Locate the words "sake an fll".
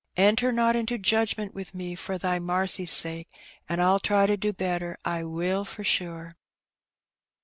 2.89-4.01